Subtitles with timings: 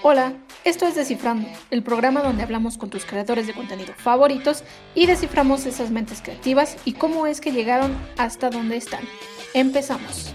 [0.00, 0.32] Hola,
[0.64, 4.62] esto es Descifrando, el programa donde hablamos con tus creadores de contenido favoritos
[4.94, 9.02] y desciframos esas mentes creativas y cómo es que llegaron hasta donde están.
[9.54, 10.32] Empezamos.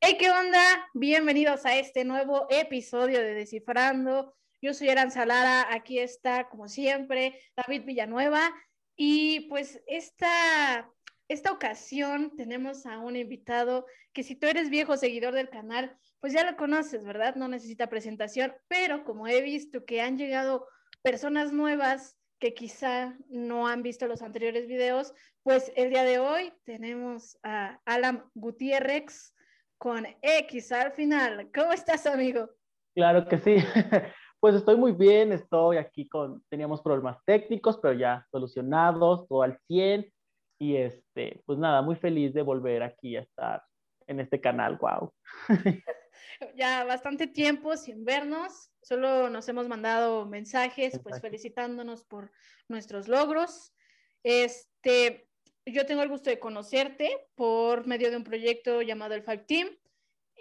[0.00, 0.88] Hey, ¿qué onda?
[0.94, 4.34] Bienvenidos a este nuevo episodio de Descifrando.
[4.62, 8.50] Yo soy Eran Salara, aquí está, como siempre, David Villanueva.
[8.96, 10.90] Y pues esta,
[11.28, 13.84] esta ocasión tenemos a un invitado
[14.14, 17.36] que si tú eres viejo seguidor del canal, pues ya lo conoces, ¿verdad?
[17.36, 20.66] No necesita presentación, pero como he visto que han llegado
[21.00, 26.52] personas nuevas que quizá no han visto los anteriores videos, pues el día de hoy
[26.64, 29.36] tenemos a Alan Gutiérrez
[29.78, 31.48] con X al final.
[31.54, 32.50] ¿Cómo estás, amigo?
[32.96, 33.56] Claro que sí.
[34.40, 39.58] Pues estoy muy bien, estoy aquí con, teníamos problemas técnicos, pero ya solucionados, todo al
[39.68, 40.12] 100.
[40.58, 43.62] Y este, pues nada, muy feliz de volver aquí a estar
[44.08, 45.12] en este canal, wow.
[46.56, 52.32] ya bastante tiempo sin vernos, solo nos hemos mandado mensajes, pues felicitándonos por
[52.68, 53.74] nuestros logros.
[54.22, 55.28] Este,
[55.64, 59.68] yo tengo el gusto de conocerte por medio de un proyecto llamado el Five Team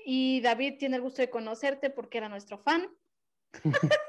[0.06, 2.88] y David tiene el gusto de conocerte porque era nuestro fan.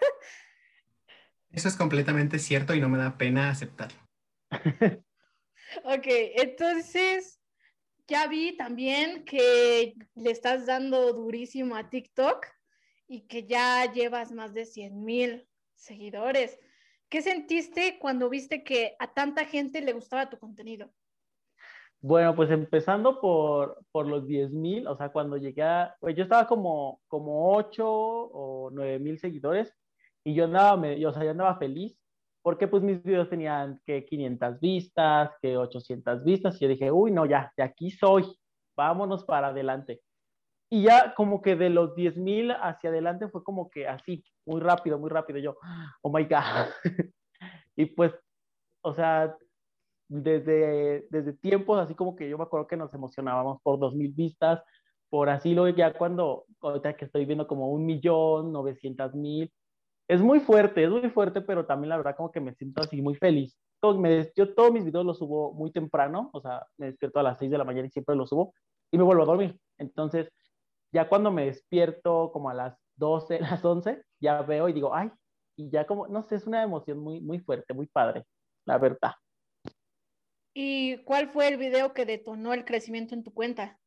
[1.51, 3.99] Eso es completamente cierto y no me da pena aceptarlo.
[5.85, 7.36] ok, entonces
[8.09, 12.47] ya vi también que le estás dando durísimo a TikTok
[13.09, 16.59] y que ya llevas más de 100 mil seguidores.
[17.09, 20.91] ¿Qué sentiste cuando viste que a tanta gente le gustaba tu contenido?
[22.01, 26.25] Bueno, pues empezando por, por los 10 mil, o sea, cuando llegué a, pues yo
[26.25, 29.73] estaba como, como 8 o 9 mil seguidores
[30.23, 31.99] y yo andaba, o sea, yo andaba feliz
[32.47, 37.11] porque pues mis videos tenían que 500 vistas, que 800 vistas, y yo dije, uy,
[37.11, 38.25] no, ya, de aquí soy,
[38.77, 40.01] vámonos para adelante.
[40.71, 44.61] Y ya como que de los 10 mil hacia adelante fue como que así, muy
[44.61, 45.57] rápido, muy rápido, yo,
[46.03, 46.69] oh my God.
[47.75, 48.15] y pues,
[48.81, 49.37] o sea,
[50.07, 54.13] desde, desde tiempos así como que yo me acuerdo que nos emocionábamos por 2 mil
[54.13, 54.63] vistas,
[55.11, 59.53] por así luego ya cuando, ahorita que estoy viendo como un millón, 900 mil,
[60.09, 63.03] es muy fuerte, es muy fuerte, pero también la verdad como que me siento así
[63.03, 63.57] muy feliz.
[63.99, 67.39] Me, yo todos mis videos los subo muy temprano, o sea, me despierto a las
[67.39, 68.53] 6 de la mañana y siempre los subo
[68.91, 69.59] y me vuelvo a dormir.
[69.79, 70.29] Entonces,
[70.93, 75.11] ya cuando me despierto como a las 12, las 11, ya veo y digo, ay,
[75.57, 78.25] y ya como, no sé, es una emoción muy, muy fuerte, muy padre,
[78.65, 79.13] la verdad.
[80.55, 83.79] ¿Y cuál fue el video que detonó el crecimiento en tu cuenta?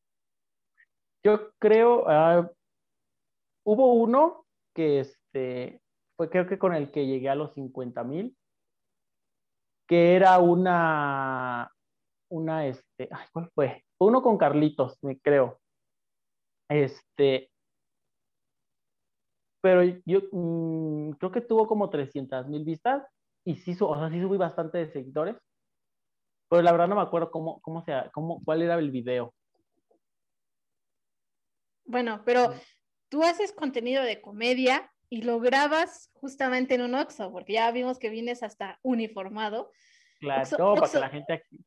[1.23, 2.47] Yo creo, uh,
[3.65, 5.81] hubo uno que este,
[6.19, 8.35] fue creo que con el que llegué a los 50 mil,
[9.87, 11.73] que era una,
[12.27, 13.85] una, este, ay, ¿cuál fue?
[14.01, 15.61] Uno con Carlitos, me creo.
[16.69, 17.49] Este,
[19.61, 23.07] pero yo mm, creo que tuvo como 300 mil vistas
[23.45, 25.37] y sí, o sea, sí subí bastante de seguidores,
[26.49, 29.33] pero la verdad no me acuerdo cómo, cómo sea, cómo, cuál era el video.
[31.85, 32.53] Bueno, pero
[33.07, 37.97] tú haces contenido de comedia y lo grabas justamente en un Oxxo, porque ya vimos
[37.97, 39.71] que vienes hasta uniformado.
[40.19, 41.65] Claro, para que la gente aquí...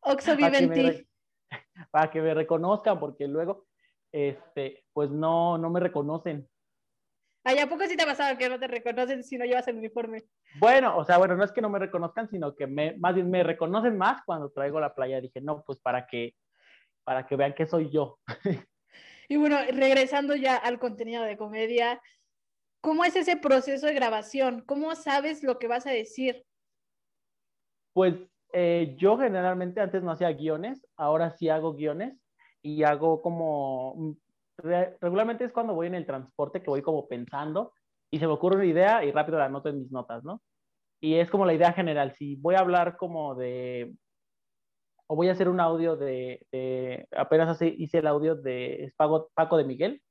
[0.00, 1.08] Oxxo vive en ti.
[1.90, 3.66] Para que me reconozcan, porque luego,
[4.12, 6.46] este, pues no, no me reconocen.
[7.42, 9.78] Ay, ¿a poco sí te ha pasado que no te reconocen si no llevas el
[9.78, 10.24] uniforme?
[10.58, 13.30] Bueno, o sea, bueno, no es que no me reconozcan, sino que me, más bien
[13.30, 15.22] me reconocen más cuando traigo la playa.
[15.22, 16.34] Dije, no, pues para que,
[17.04, 18.18] para que vean que soy yo.
[19.30, 22.00] Y bueno, regresando ya al contenido de comedia,
[22.80, 24.62] ¿Cómo es ese proceso de grabación?
[24.66, 26.44] ¿Cómo sabes lo que vas a decir?
[27.92, 28.14] Pues
[28.52, 32.18] eh, yo generalmente antes no hacía guiones, ahora sí hago guiones
[32.62, 34.12] y hago como, mm,
[35.00, 37.72] regularmente es cuando voy en el transporte que voy como pensando
[38.10, 40.42] y se me ocurre una idea y rápido la anoto en mis notas, ¿no?
[41.00, 43.94] Y es como la idea general, si voy a hablar como de,
[45.06, 49.56] o voy a hacer un audio de, apenas así hice el audio de Paco, Paco
[49.56, 50.02] de Miguel,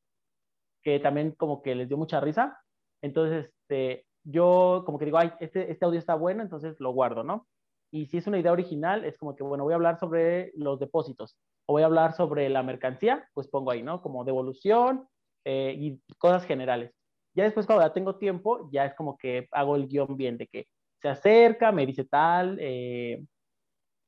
[0.87, 2.57] que también como que les dio mucha risa.
[3.01, 7.25] Entonces, este, yo como que digo, ay, este, este audio está bueno, entonces lo guardo,
[7.25, 7.45] ¿no?
[7.91, 10.79] Y si es una idea original, es como que, bueno, voy a hablar sobre los
[10.79, 11.35] depósitos
[11.65, 14.01] o voy a hablar sobre la mercancía, pues pongo ahí, ¿no?
[14.01, 15.09] Como devolución
[15.43, 16.93] eh, y cosas generales.
[17.35, 20.47] Ya después, cuando ya tengo tiempo, ya es como que hago el guion bien de
[20.47, 20.67] que
[21.01, 23.25] se acerca, me dice tal, eh,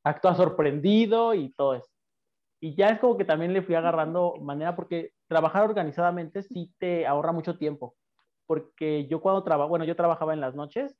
[0.06, 1.89] actúa sorprendido y todo eso.
[2.62, 7.08] Y ya es como que también le fui agarrando manera porque trabajar organizadamente sí te
[7.08, 7.96] ahorra mucho tiempo.
[8.48, 10.98] Porque yo cuando trabajo, bueno, yo trabajaba en las noches,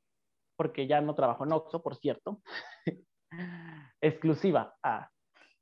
[0.56, 2.42] porque ya no trabajo en Oxxo, por cierto.
[4.00, 4.74] Exclusiva.
[4.82, 5.10] Ah,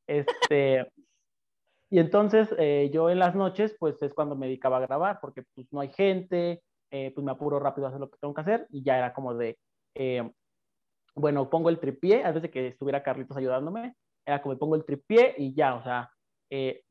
[0.06, 0.86] este,
[1.90, 5.42] Y entonces eh, yo en las noches, pues es cuando me dedicaba a grabar, porque
[5.54, 8.40] pues no hay gente, eh, pues me apuro rápido a hacer lo que tengo que
[8.42, 9.58] hacer y ya era como de,
[9.94, 10.30] eh,
[11.14, 13.94] bueno, pongo el tripié, antes de que estuviera Carlitos ayudándome,
[14.28, 16.10] era como pongo el tripié y ya, o sea,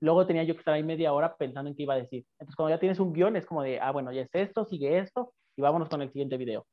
[0.01, 2.25] luego tenía yo que estar ahí media hora pensando en qué iba a decir.
[2.34, 4.98] Entonces cuando ya tienes un guion es como de, ah, bueno, ya es esto, sigue
[4.98, 6.66] esto y vámonos con el siguiente video.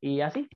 [0.00, 0.48] Y así.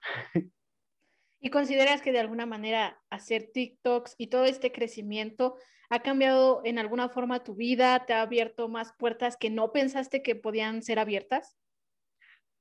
[1.40, 5.56] ¿Y consideras que de alguna manera hacer TikToks y todo este crecimiento
[5.88, 8.04] ha cambiado en alguna forma tu vida?
[8.04, 11.56] ¿Te ha abierto más puertas que no pensaste que podían ser abiertas?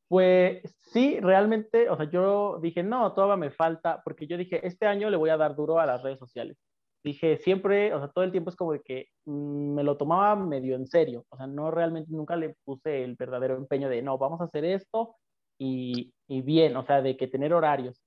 [0.08, 4.88] Pues sí, realmente, o sea, yo dije, no, todavía me falta, porque yo dije, este
[4.88, 6.58] año le voy a dar duro a las redes sociales.
[7.04, 10.76] Dije, siempre, o sea, todo el tiempo es como que mm, me lo tomaba medio
[10.76, 14.42] en serio, o sea, no realmente nunca le puse el verdadero empeño de, no, vamos
[14.42, 15.16] a hacer esto
[15.58, 18.02] y, y bien, o sea, de que tener horarios.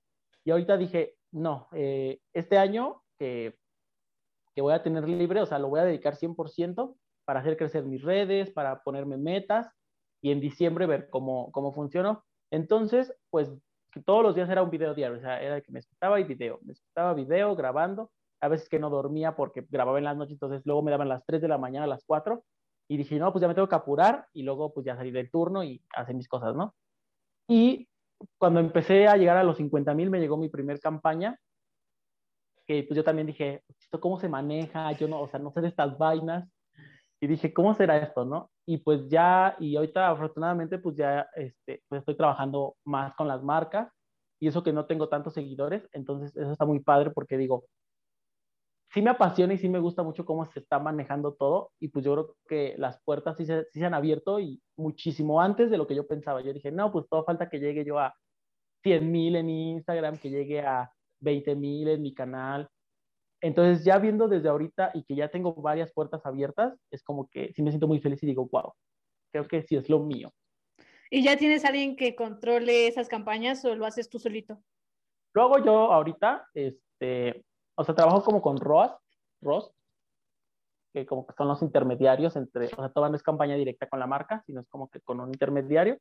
[0.45, 3.55] Y ahorita dije, no, eh, este año que,
[4.55, 6.95] que voy a tener libre, o sea, lo voy a dedicar 100%
[7.25, 9.69] para hacer crecer mis redes, para ponerme metas
[10.21, 12.23] y en diciembre ver cómo, cómo funcionó.
[12.51, 13.51] Entonces, pues
[14.05, 16.59] todos los días era un video diario, o sea, era que me escuchaba y video,
[16.63, 18.11] me escuchaba video, grabando,
[18.43, 21.25] a veces que no dormía porque grababa en las noches, entonces luego me daban las
[21.25, 22.43] 3 de la mañana, las 4,
[22.89, 25.31] y dije, no, pues ya me tengo que apurar, y luego pues ya salí del
[25.31, 26.75] turno y hacer mis cosas, ¿no?
[27.47, 27.87] Y
[28.37, 31.39] cuando empecé a llegar a los 50 mil, me llegó mi primer campaña,
[32.67, 34.91] que pues yo también dije, ¿esto cómo se maneja?
[34.93, 36.49] Yo no, o sea, no sé de estas vainas.
[37.21, 38.51] Y dije, ¿cómo será esto, no?
[38.65, 43.41] Y pues ya, y ahorita afortunadamente, pues ya este, pues estoy trabajando más con las
[43.41, 43.89] marcas
[44.41, 47.63] y eso que no tengo tantos seguidores, entonces eso está muy padre porque digo,
[48.93, 52.05] sí me apasiona y sí me gusta mucho cómo se está manejando todo y pues
[52.05, 55.77] yo creo que las puertas sí se, sí se han abierto y muchísimo antes de
[55.77, 56.41] lo que yo pensaba.
[56.41, 58.13] Yo dije, no, pues todo falta que llegue yo a
[58.83, 60.91] 100 mil en Instagram, que llegue a
[61.21, 62.69] 20 mil en mi canal.
[63.41, 67.51] Entonces ya viendo desde ahorita y que ya tengo varias puertas abiertas, es como que
[67.53, 68.73] sí me siento muy feliz y digo, wow,
[69.31, 70.31] creo que sí es lo mío.
[71.09, 74.61] ¿Y ya tienes alguien que controle esas campañas o lo haces tú solito?
[75.33, 77.43] Lo hago yo ahorita, este,
[77.75, 78.95] o sea, trabajo como con ROAS,
[79.41, 79.73] ROS,
[80.93, 83.99] que como que son los intermediarios entre, o sea, toda no es campaña directa con
[83.99, 85.97] la marca, sino es como que con un intermediario.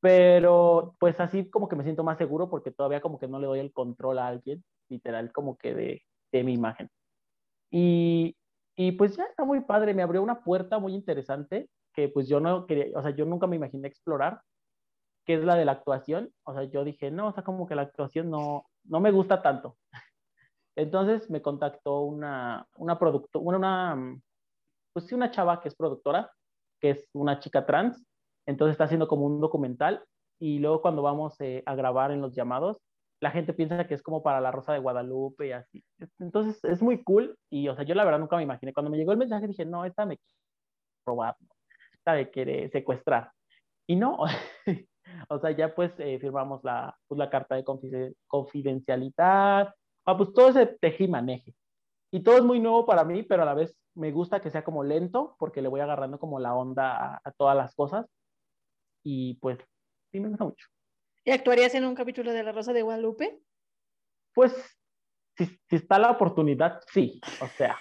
[0.00, 3.46] Pero pues así como que me siento más seguro porque todavía como que no le
[3.46, 6.02] doy el control a alguien, literal como que de,
[6.32, 6.90] de mi imagen.
[7.70, 8.36] Y,
[8.76, 12.40] y pues ya está muy padre, me abrió una puerta muy interesante que pues yo
[12.40, 14.42] no quería, o sea, yo nunca me imaginé explorar,
[15.24, 16.32] que es la de la actuación.
[16.44, 19.42] O sea, yo dije, no, o sea, como que la actuación no, no me gusta
[19.42, 19.76] tanto.
[20.76, 24.18] Entonces me contactó una, una productora, una,
[24.92, 26.30] pues sí, una chava que es productora,
[26.80, 28.04] que es una chica trans,
[28.46, 30.04] entonces está haciendo como un documental
[30.40, 32.78] y luego cuando vamos eh, a grabar en los llamados,
[33.20, 35.84] la gente piensa que es como para la Rosa de Guadalupe y así.
[36.18, 38.72] Entonces es muy cool y, o sea, yo la verdad nunca me imaginé.
[38.72, 40.40] Cuando me llegó el mensaje dije, no, esta me quiere
[41.06, 41.36] robar,
[41.92, 43.30] esta me quiere secuestrar.
[43.86, 44.18] Y no,
[45.28, 47.64] o sea, ya pues eh, firmamos la, pues, la carta de
[48.26, 49.72] confidencialidad,
[50.04, 51.54] Ah, pues todo ese teje y maneje.
[52.10, 54.64] Y todo es muy nuevo para mí, pero a la vez me gusta que sea
[54.64, 58.06] como lento porque le voy agarrando como la onda a, todas las cosas.
[59.04, 59.58] Y pues
[60.10, 60.66] sí me gusta mucho.
[61.24, 63.40] ¿Y actuarías en un capítulo de La Rosa de Guadalupe?
[64.34, 64.52] Pues
[65.36, 67.20] si, si está la oportunidad, sí.
[67.40, 67.78] O sea,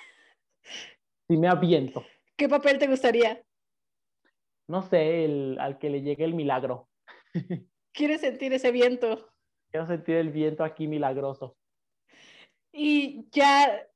[1.27, 2.03] si me aviento.
[2.37, 3.43] ¿Qué papel te gustaría?
[4.67, 6.89] No sé, el, al que le llegue el milagro.
[7.93, 9.29] ¿Quieres sentir ese viento?
[9.69, 11.57] Quiero sentir el viento aquí milagroso.
[12.71, 13.87] Y ya,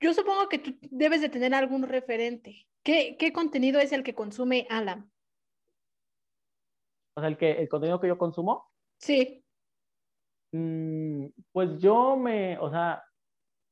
[0.00, 2.66] yo supongo que tú debes de tener algún referente.
[2.82, 5.10] ¿Qué, qué contenido es el que consume Alan?
[7.16, 8.70] O sea, el, que, el contenido que yo consumo.
[8.98, 9.44] Sí.
[10.52, 13.02] Mm, pues yo me, o sea,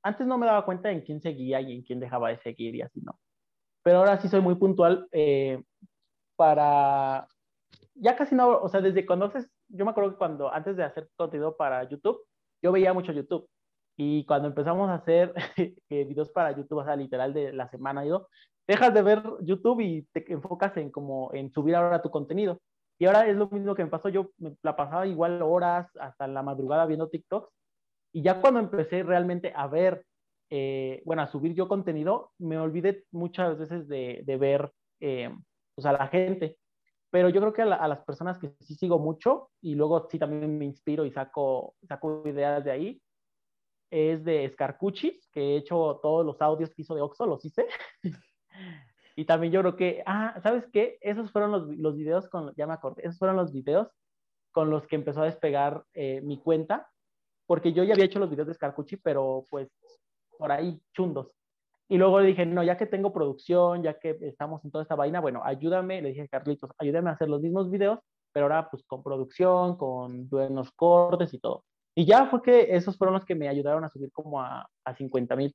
[0.03, 2.83] antes no me daba cuenta en quién seguía y en quién dejaba de seguir y
[2.83, 3.19] así, ¿no?
[3.85, 5.63] Pero ahora sí soy muy puntual eh,
[6.37, 7.29] para,
[7.95, 10.85] ya casi no, o sea, desde cuando haces, yo me acuerdo que cuando, antes de
[10.85, 12.21] hacer contenido para YouTube,
[12.63, 13.49] yo veía mucho YouTube.
[13.97, 18.03] Y cuando empezamos a hacer eh, videos para YouTube, o sea, literal de la semana,
[18.03, 18.29] digo,
[18.67, 22.61] dejas de ver YouTube y te enfocas en como en subir ahora tu contenido.
[22.99, 24.31] Y ahora es lo mismo que me pasó, yo
[24.63, 27.51] la pasaba igual horas hasta la madrugada viendo TikToks.
[28.15, 30.05] Y ya cuando empecé realmente a ver,
[30.51, 34.71] eh, bueno, a subir yo contenido, me olvidé muchas veces de, de ver
[35.01, 35.35] eh,
[35.75, 36.59] pues a la gente.
[37.11, 40.19] Pero yo creo que a, a, las personas que sí sigo mucho y luego sí
[40.19, 43.03] también me inspiro y saco, saco ideas de ahí,
[43.93, 47.67] es de Scarcucci, que he hecho todos los audios que hizo de Oxo, los hice.
[49.17, 50.99] y también yo creo que, ah, ¿sabes qué?
[51.03, 53.89] Esos fueron los, los videos con, ya me acordé, esos fueron los videos
[54.51, 56.89] con los que empezó a despegar eh, mi cuenta,
[57.47, 59.69] porque yo ya había hecho los videos de Scarcucci, pero pues
[60.39, 61.31] por ahí chundos.
[61.89, 64.95] Y luego le dije, no, ya que tengo producción, ya que estamos en toda esta
[64.95, 67.99] vaina, bueno, ayúdame, le dije a Carlitos, ayúdame a hacer los mismos videos,
[68.33, 71.65] pero ahora pues con producción, con buenos cortes y todo.
[71.95, 74.95] Y ya fue que esos fueron los que me ayudaron a subir como a, a
[74.95, 75.55] 50 mil.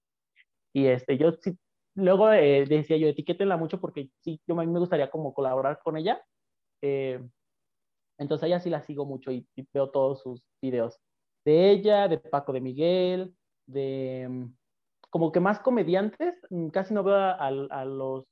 [0.73, 1.57] Y este, yo sí,
[1.95, 5.79] luego eh, decía yo, etiquétenla mucho porque sí, yo a mí me gustaría como colaborar
[5.83, 6.23] con ella.
[6.81, 7.19] Eh,
[8.19, 10.99] entonces ella sí la sigo mucho y, veo todos sus videos.
[11.45, 13.35] De ella, de Paco de Miguel,
[13.67, 14.55] de mm,
[15.09, 18.25] como que más comediantes, mm, casi no veo a, a los,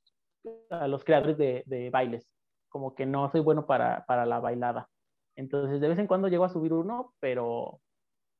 [0.70, 2.28] a los creadores de, de, bailes,
[2.68, 4.88] como que no soy bueno para, para la bailada.
[5.36, 7.80] Entonces de vez en cuando llego a subir uno, pero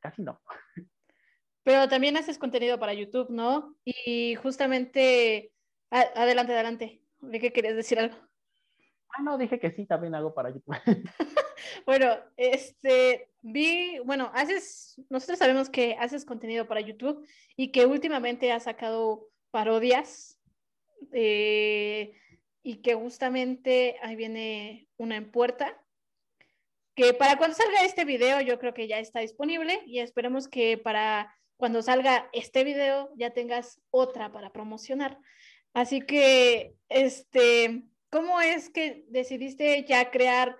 [0.07, 0.41] casi no.
[1.65, 3.75] Pero también haces contenido para YouTube, ¿no?
[3.85, 5.53] Y justamente,
[5.91, 7.03] adelante, adelante.
[7.21, 8.17] ¿De qué querías decir algo?
[9.11, 10.77] Ah, no, dije que sí, también hago para YouTube.
[11.87, 18.53] bueno, este, vi, bueno, haces, nosotros sabemos que haces contenido para YouTube y que últimamente
[18.53, 20.39] has sacado parodias
[21.13, 22.17] eh,
[22.63, 25.83] y que justamente ahí viene una en puerta
[26.97, 30.79] que para cuando salga este video yo creo que ya está disponible y esperemos que
[30.79, 35.19] para cuando salga este video ya tengas otra para promocionar.
[35.75, 40.57] Así que, este, ¿cómo es que decidiste ya crear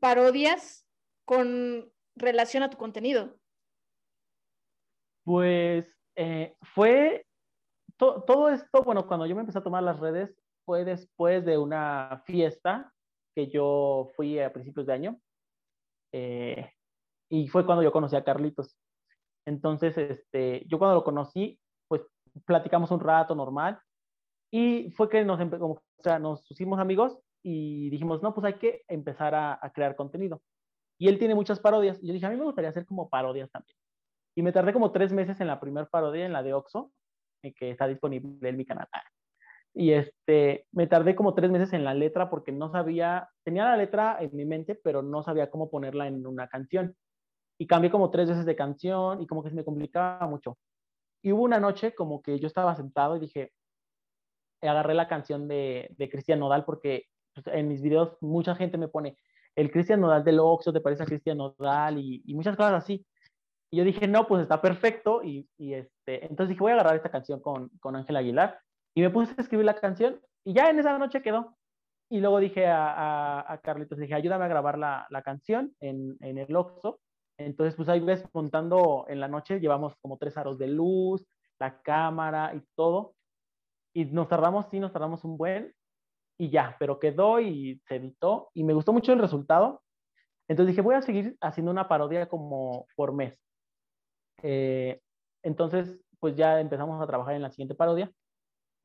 [0.00, 0.86] parodias
[1.26, 3.38] con relación a tu contenido?
[5.24, 7.26] Pues eh, fue
[7.98, 12.22] todo esto, bueno, cuando yo me empecé a tomar las redes fue después de una
[12.24, 12.92] fiesta
[13.34, 15.20] que yo fui a principios de año
[16.16, 16.72] eh,
[17.28, 18.74] y fue cuando yo conocí a Carlitos.
[19.44, 22.02] Entonces, este, yo cuando lo conocí, pues
[22.46, 23.78] platicamos un rato normal
[24.50, 28.82] y fue que nos, o sea, nos hicimos amigos y dijimos, no, pues hay que
[28.88, 30.40] empezar a, a, crear contenido.
[30.98, 32.02] Y él tiene muchas parodias.
[32.02, 33.76] Y yo dije, a mí me gustaría hacer como parodias también.
[34.34, 36.92] Y me tardé como tres meses en la primera parodia, en la de Oxo,
[37.42, 38.88] que está disponible en mi canal.
[39.78, 43.76] Y este, me tardé como tres meses en la letra porque no sabía, tenía la
[43.76, 46.96] letra en mi mente, pero no sabía cómo ponerla en una canción
[47.58, 50.56] y cambié como tres veces de canción y como que se me complicaba mucho.
[51.22, 53.52] Y hubo una noche como que yo estaba sentado y dije,
[54.62, 57.04] agarré la canción de, de Cristian Nodal porque
[57.34, 59.18] pues, en mis videos mucha gente me pone
[59.56, 61.98] el Cristian Nodal del Oxxo, ¿te parece a Cristian Nodal?
[61.98, 63.04] Y, y, muchas cosas así.
[63.70, 65.22] Y yo dije, no, pues está perfecto.
[65.22, 68.58] Y, y, este, entonces dije, voy a agarrar esta canción con, con Ángel Aguilar.
[68.96, 71.54] Y me puse a escribir la canción y ya en esa noche quedó.
[72.10, 76.16] Y luego dije a, a, a Carlitos, dije, ayúdame a grabar la, la canción en,
[76.20, 77.00] en el Oxxo.
[77.36, 81.26] Entonces, pues ahí ves montando en la noche, llevamos como tres aros de luz,
[81.58, 83.14] la cámara y todo.
[83.94, 85.74] Y nos tardamos, sí, nos tardamos un buen
[86.38, 89.82] y ya, pero quedó y se editó y me gustó mucho el resultado.
[90.48, 93.38] Entonces dije, voy a seguir haciendo una parodia como por mes.
[94.42, 95.02] Eh,
[95.42, 98.10] entonces, pues ya empezamos a trabajar en la siguiente parodia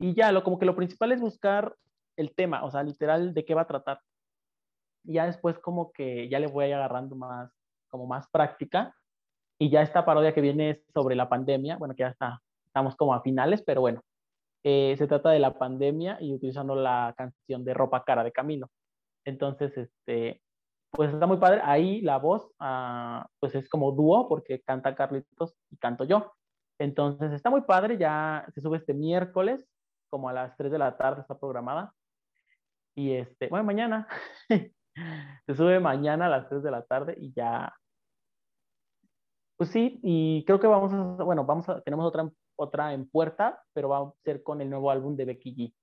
[0.02, 1.76] y ya, lo, como que lo principal es buscar
[2.16, 4.00] el tema, o sea, literal, de qué va a tratar.
[5.04, 7.50] Y ya después como que ya le voy agarrando más
[7.88, 8.94] como más práctica.
[9.60, 12.96] Y ya esta parodia que viene es sobre la pandemia, bueno, que ya está, estamos
[12.96, 14.00] como a finales, pero bueno,
[14.64, 18.68] eh, se trata de la pandemia y utilizando la canción de Ropa Cara de Camilo.
[19.24, 20.42] Entonces, este,
[20.90, 21.60] pues está muy padre.
[21.62, 26.32] Ahí la voz, uh, pues es como dúo, porque canta Carlitos y canto yo.
[26.80, 29.68] Entonces está muy padre, ya se sube este miércoles,
[30.12, 31.94] como a las 3 de la tarde está programada.
[32.94, 34.06] Y este, bueno, mañana,
[35.46, 37.72] se sube mañana a las 3 de la tarde y ya
[39.62, 43.90] pues sí, y creo que vamos a, bueno, vamos tenemos otra, otra en puerta, pero
[43.90, 45.74] va a ser con el nuevo álbum de Becky G.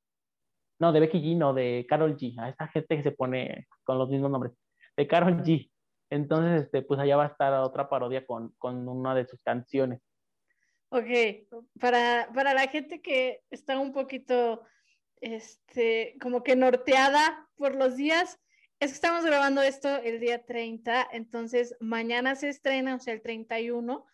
[0.80, 2.38] No, de Becky G, no, de Carol G.
[2.40, 4.54] A esta gente que se pone con los mismos nombres.
[4.98, 5.72] De Carol G.
[6.10, 10.02] Entonces, este, pues allá va a estar otra parodia con, con una de sus canciones.
[10.90, 11.06] Ok,
[11.80, 14.64] para, para la gente que está un poquito,
[15.22, 18.40] este, como que norteada por los días,
[18.80, 23.22] es que estamos grabando esto el día 30, entonces mañana se estrena, o sea, el
[23.22, 24.06] 31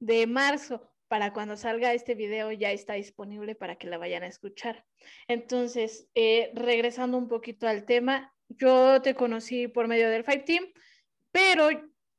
[0.00, 0.90] de marzo.
[1.06, 4.84] Para cuando salga este video ya está disponible para que la vayan a escuchar.
[5.28, 10.64] Entonces, eh, regresando un poquito al tema, yo te conocí por medio del Five Team,
[11.30, 11.68] pero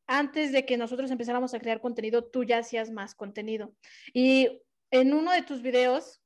[0.08, 3.74] antes de que nosotros empezáramos a crear contenido, tú ya hacías más contenido.
[4.14, 6.22] Y en uno de tus videos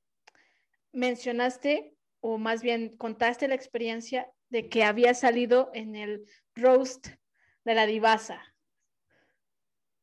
[0.91, 7.07] mencionaste, o más bien contaste la experiencia de que había salido en el roast
[7.63, 8.41] de la divasa.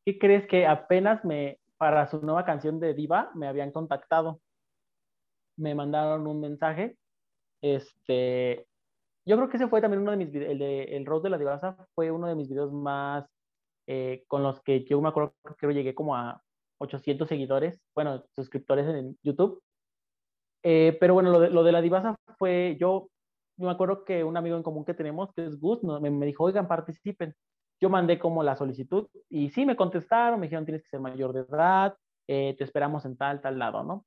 [0.04, 4.40] ¿Qué crees que apenas me, para su nueva canción de diva, me habían contactado?
[5.58, 6.96] Me mandaron un mensaje.
[7.60, 8.66] Este,
[9.24, 11.30] yo creo que ese fue también uno de mis videos, el, de, el roast de
[11.30, 13.26] la divasa fue uno de mis videos más
[13.86, 16.42] eh, con los que yo me acuerdo que llegué como a
[16.78, 19.62] 800 seguidores, bueno, suscriptores en YouTube.
[20.62, 23.08] Eh, pero bueno, lo de, lo de la divasa fue, yo,
[23.56, 26.44] me acuerdo que un amigo en común que tenemos, que es Gus, me, me dijo,
[26.44, 27.34] oigan, participen.
[27.80, 31.32] Yo mandé como la solicitud y sí, me contestaron, me dijeron, tienes que ser mayor
[31.32, 34.04] de edad, eh, te esperamos en tal, tal lado, ¿no?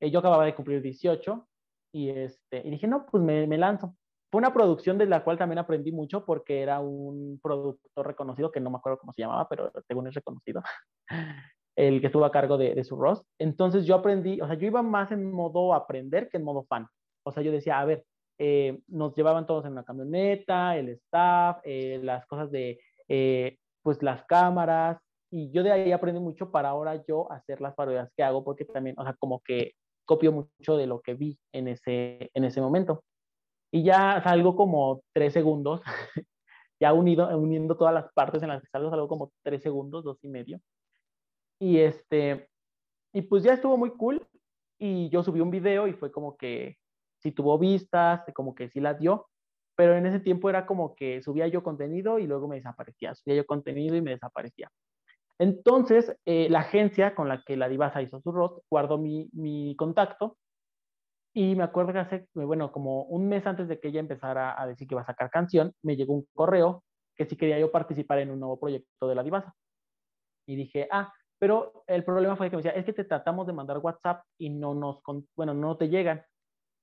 [0.00, 1.46] Yo acababa de cumplir 18
[1.92, 3.94] y, este, y dije, no, pues me, me lanzo.
[4.32, 8.60] Fue una producción de la cual también aprendí mucho porque era un productor reconocido, que
[8.60, 10.62] no me acuerdo cómo se llamaba, pero según es reconocido,
[11.76, 13.28] el que estuvo a cargo de, de su rostro.
[13.38, 16.88] Entonces yo aprendí, o sea, yo iba más en modo aprender que en modo fan.
[17.26, 18.06] O sea, yo decía, a ver,
[18.38, 24.02] eh, nos llevaban todos en una camioneta, el staff, eh, las cosas de, eh, pues
[24.02, 24.98] las cámaras,
[25.30, 28.64] y yo de ahí aprendí mucho para ahora yo hacer las parodias que hago, porque
[28.64, 29.72] también, o sea, como que
[30.06, 33.04] copio mucho de lo que vi en ese, en ese momento
[33.72, 35.80] y ya salgo como tres segundos,
[36.80, 40.22] ya unido, uniendo todas las partes en las que salgo, salgo como tres segundos, dos
[40.22, 40.60] y medio.
[41.58, 42.48] Y este,
[43.14, 44.24] y pues ya estuvo muy cool
[44.78, 46.76] y yo subí un video y fue como que
[47.18, 49.26] si tuvo vistas, como que sí las dio,
[49.74, 53.36] pero en ese tiempo era como que subía yo contenido y luego me desaparecía, subía
[53.36, 54.70] yo contenido y me desaparecía.
[55.38, 59.74] Entonces, eh, la agencia con la que la divasa hizo su rot guardó mi, mi
[59.76, 60.36] contacto
[61.34, 64.66] y me acuerdo que hace, bueno, como un mes antes de que ella empezara a
[64.66, 66.84] decir que iba a sacar canción, me llegó un correo
[67.16, 69.54] que si quería yo participar en un nuevo proyecto de la Divasa.
[70.46, 73.52] Y dije, ah, pero el problema fue que me decía, es que te tratamos de
[73.52, 75.00] mandar WhatsApp y no nos,
[75.36, 76.22] bueno, no te llegan.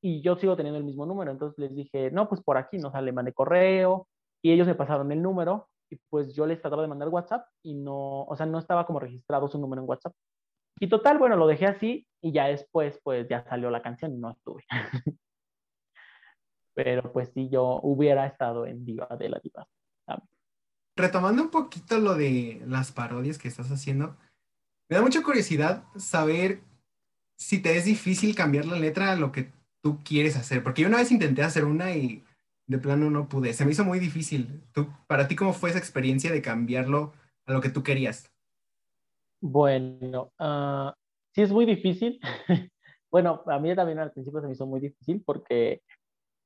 [0.02, 1.32] Y yo sigo teniendo el mismo número.
[1.32, 4.08] Entonces les dije, no, pues por aquí, no sale, mandé correo.
[4.42, 7.74] Y ellos me pasaron el número y pues yo les trataba de mandar WhatsApp y
[7.74, 10.14] no, o sea, no estaba como registrado su número en WhatsApp.
[10.80, 14.18] Y total, bueno, lo dejé así y ya después, pues ya salió la canción y
[14.18, 14.64] no estuve.
[16.74, 19.68] Pero pues sí, yo hubiera estado en Diva de la Diva.
[20.96, 24.18] Retomando un poquito lo de las parodias que estás haciendo,
[24.90, 26.62] me da mucha curiosidad saber
[27.38, 30.64] si te es difícil cambiar la letra a lo que tú quieres hacer.
[30.64, 32.24] Porque yo una vez intenté hacer una y
[32.68, 33.54] de plano no pude.
[33.54, 34.62] Se me hizo muy difícil.
[34.74, 37.14] ¿Tú, para ti, ¿cómo fue esa experiencia de cambiarlo
[37.46, 38.32] a lo que tú querías?
[39.42, 40.92] Bueno, uh,
[41.34, 42.20] sí es muy difícil.
[43.12, 45.82] bueno, a mí también al principio se me hizo muy difícil porque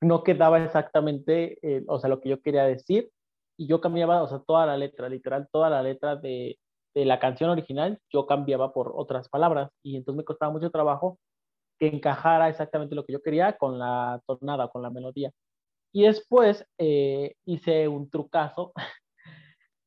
[0.02, 3.10] no quedaba exactamente, eh, o sea, lo que yo quería decir
[3.58, 6.60] y yo cambiaba, o sea, toda la letra, literal, toda la letra de,
[6.94, 11.20] de la canción original, yo cambiaba por otras palabras y entonces me costaba mucho trabajo
[11.80, 15.32] que encajara exactamente lo que yo quería con la tonada, con la melodía.
[15.92, 18.74] Y después eh, hice un trucazo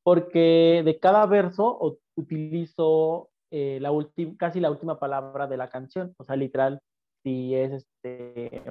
[0.03, 3.91] porque de cada verso utilizo eh, la
[4.39, 6.81] casi la última palabra de la canción, o sea, literal,
[7.23, 8.63] si es este,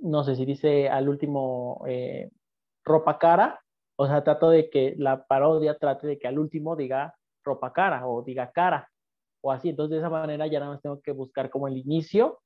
[0.00, 2.30] no sé si dice al último eh,
[2.84, 3.60] ropa cara,
[3.96, 8.06] o sea, trato de que la parodia trate de que al último diga ropa cara
[8.06, 8.88] o diga cara,
[9.42, 12.40] o así, entonces de esa manera ya nada más tengo que buscar como el inicio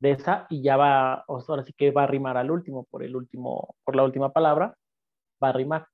[0.00, 2.84] de esa y ya va, o sea, ahora sí que va a rimar al último,
[2.90, 4.74] por el último, por la última palabra,
[5.42, 5.86] va a rimar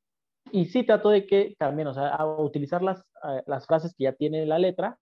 [0.53, 4.13] y sí trato de que también, o sea, utilizar las, eh, las frases que ya
[4.13, 4.99] tiene la letra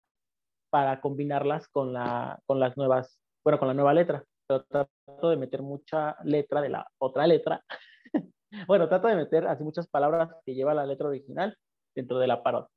[0.70, 4.24] para combinarlas con, la, con las nuevas, bueno, con la nueva letra.
[4.46, 7.62] Pero trato de meter mucha letra de la otra letra.
[8.66, 11.56] bueno, trato de meter así muchas palabras que lleva la letra original
[11.94, 12.68] dentro de la parodia.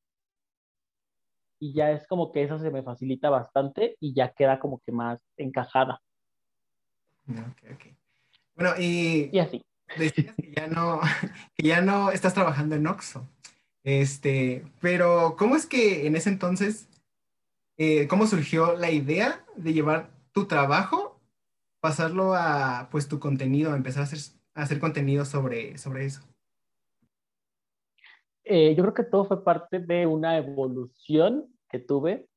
[1.60, 4.92] Y ya es como que eso se me facilita bastante y ya queda como que
[4.92, 6.02] más encajada.
[7.30, 7.86] Ok, ok.
[8.56, 9.30] Bueno, y...
[9.32, 9.64] Y así
[9.98, 11.00] decías que ya no,
[11.56, 13.28] que ya no estás trabajando en Oxxo.
[13.84, 16.88] Este, pero ¿cómo es que en ese entonces,
[17.78, 21.20] eh, cómo surgió la idea de llevar tu trabajo,
[21.80, 24.20] pasarlo a pues tu contenido, empezar a hacer,
[24.54, 26.22] a hacer contenido sobre, sobre eso?
[28.44, 32.28] Eh, yo creo que todo fue parte de una evolución que tuve,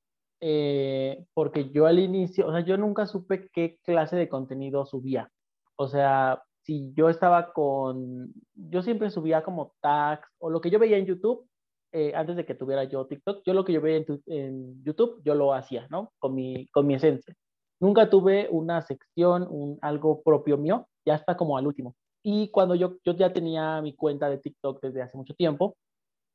[0.40, 5.31] eh, porque yo al inicio, o sea, yo nunca supe qué clase de contenido subía.
[5.77, 10.79] O sea, si yo estaba con, yo siempre subía como tags o lo que yo
[10.79, 11.46] veía en YouTube,
[11.92, 15.35] eh, antes de que tuviera yo TikTok, yo lo que yo veía en, YouTube, yo
[15.35, 16.12] lo hacía, ¿no?
[16.18, 17.35] Con mi, con mi esencia.
[17.81, 21.94] Nunca tuve una sección, un, algo propio mío, ya está como al último.
[22.22, 25.77] Y cuando yo, yo ya tenía mi cuenta de TikTok desde hace mucho tiempo,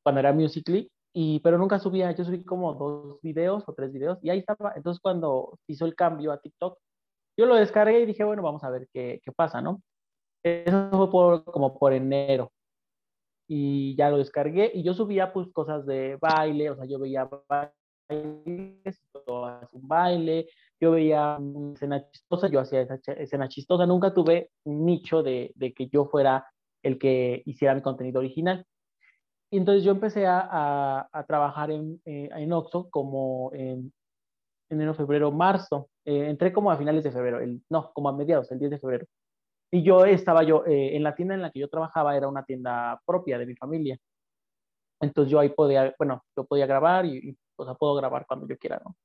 [0.04, 4.18] cuando era Musical.ly, y, pero nunca subía, yo subí como dos videos o tres videos
[4.22, 4.74] y ahí estaba.
[4.76, 6.78] Entonces cuando hizo el cambio a TikTok,
[7.36, 9.82] yo lo descargué y dije, bueno, vamos a ver qué, qué pasa, ¿no?
[10.42, 12.52] Eso fue como por enero.
[13.48, 17.28] Y ya lo descargué y yo subía pues cosas de baile, o sea, yo veía
[17.48, 19.02] bailes,
[19.72, 20.48] un baile,
[20.80, 25.52] yo veía una escena chistosa, yo hacía esa escena chistosa, nunca tuve un nicho de,
[25.56, 26.46] de que yo fuera
[26.82, 28.64] el que hiciera mi contenido original.
[29.50, 33.92] Y entonces yo empecé a, a, a trabajar en, eh, en Oxxo como en
[34.70, 35.88] enero, febrero, marzo.
[36.04, 38.78] eh, entré como a finales de febrero, el, no, como a mediados, el 10 de
[38.78, 39.06] febrero.
[39.70, 42.44] Y yo estaba yo, eh, en la tienda en la que yo trabajaba era una
[42.44, 43.98] tienda propia de mi familia.
[45.00, 48.56] Entonces yo ahí podía, bueno, yo podía grabar y, o sea, puedo grabar cuando yo
[48.58, 48.96] quiera, ¿no?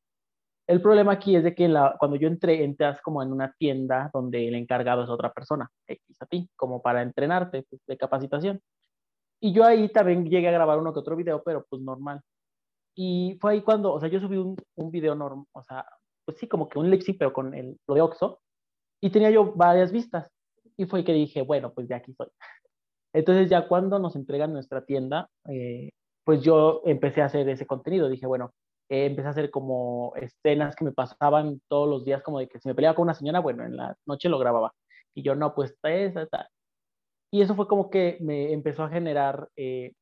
[0.67, 4.09] El problema aquí es de que la, cuando yo entré, entras como en una tienda
[4.11, 8.59] donde el encargado es otra persona, X a ti, como para entrenarte pues, de capacitación.
[9.39, 12.21] Y yo ahí también llegué a grabar uno que otro video, pero pues normal.
[12.95, 15.85] Y fue ahí cuando, o sea, yo subí un, un video normal, o sea,
[16.25, 18.41] pues sí, como que un lip pero con el, lo de Oxo,
[19.01, 20.31] y tenía yo varias vistas.
[20.77, 22.27] Y fue que dije, bueno, pues de aquí soy.
[23.15, 25.91] Entonces ya cuando nos entregan nuestra tienda, eh,
[26.25, 28.09] pues yo empecé a hacer ese contenido.
[28.09, 28.51] Dije, bueno,
[28.89, 32.59] eh, empecé a hacer como escenas que me pasaban todos los días, como de que
[32.59, 34.73] si me peleaba con una señora, bueno, en la noche lo grababa.
[35.13, 36.49] Y yo, no, pues esa, esa.
[37.31, 39.93] Y eso fue como que me empezó a generar, eh,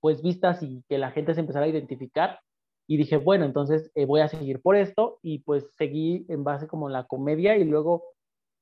[0.00, 2.40] pues, vistas y que la gente se empezara a identificar.
[2.88, 5.18] Y dije, bueno, entonces voy a seguir por esto.
[5.22, 8.15] Y pues seguí en base como la comedia y luego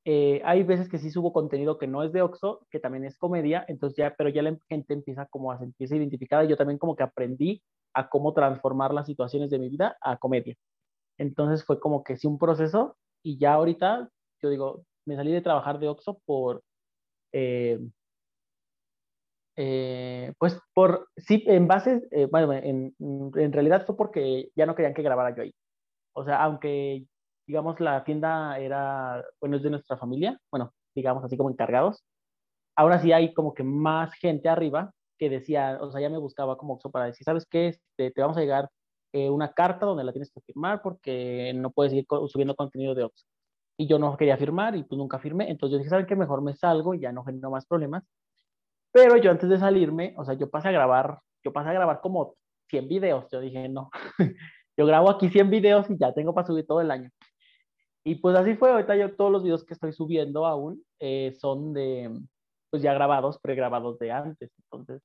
[0.07, 3.17] eh, hay veces que sí subo contenido que no es de Oxo, que también es
[3.17, 6.95] comedia, entonces ya, pero ya la gente empieza como a sentirse identificada yo también como
[6.95, 7.63] que aprendí
[7.95, 10.57] a cómo transformar las situaciones de mi vida a comedia.
[11.19, 14.11] Entonces fue como que sí un proceso y ya ahorita,
[14.43, 16.63] yo digo, me salí de trabajar de Oxo por,
[17.33, 17.81] eh,
[19.57, 24.95] eh, pues por, sí, en base, bueno, en, en realidad fue porque ya no querían
[24.95, 25.55] que grabara yo ahí.
[26.15, 27.07] O sea, aunque
[27.47, 32.05] digamos, la tienda era, bueno, es de nuestra familia, bueno, digamos así como encargados.
[32.77, 36.57] Ahora sí hay como que más gente arriba que decía, o sea, ya me buscaba
[36.57, 37.69] como Oxxo para decir, ¿sabes qué?
[37.69, 38.69] Este, te vamos a llegar
[39.13, 43.05] eh, una carta donde la tienes que firmar porque no puedes seguir subiendo contenido de
[43.05, 43.27] Oxxo.
[43.77, 45.51] Y yo no quería firmar y pues nunca firmé.
[45.51, 46.17] Entonces yo dije, ¿saben qué?
[46.17, 48.05] Mejor me salgo y ya no genero más problemas.
[48.93, 52.01] Pero yo antes de salirme, o sea, yo pasé a grabar, yo pasé a grabar
[52.01, 52.35] como
[52.69, 53.27] 100 videos.
[53.31, 53.91] Yo dije, no,
[54.77, 57.11] yo grabo aquí 100 videos y ya tengo para subir todo el año.
[58.05, 61.73] Y pues así fue, ahorita yo todos los videos que estoy subiendo aún eh, son
[61.73, 62.11] de,
[62.71, 64.53] pues ya grabados, pregrabados de antes.
[64.65, 65.03] Entonces,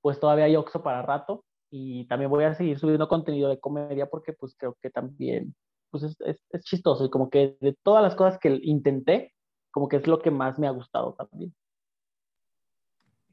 [0.00, 4.08] pues todavía hay Oxo para rato y también voy a seguir subiendo contenido de comedia
[4.08, 5.54] porque pues creo que también,
[5.90, 9.34] pues es, es, es chistoso y como que de todas las cosas que intenté,
[9.70, 11.54] como que es lo que más me ha gustado también.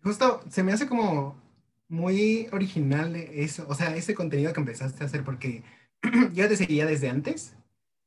[0.04, 1.36] Justo, se me hace como
[1.88, 5.64] muy original eso, o sea, ese contenido que empezaste a hacer porque
[6.34, 7.56] yo te seguía desde antes